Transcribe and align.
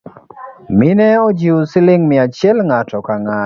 Mine 0.77 1.07
ochiu 1.27 1.55
siling’ 1.71 2.03
mia 2.09 2.23
achiel 2.27 2.57
ng’ato 2.67 2.97
kang’ato 3.07 3.39